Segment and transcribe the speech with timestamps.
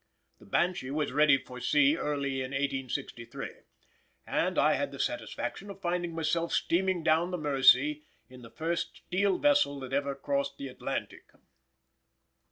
[0.39, 3.51] The Banshee was ready for sea early in 1863,
[4.25, 8.97] and I had the satisfaction of finding myself steaming down the Mersey in the first
[9.05, 11.25] steel vessel that ever crossed the Atlantic.